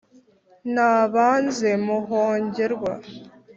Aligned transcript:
nabanze 0.73 1.69
muhongerwa 1.85 2.93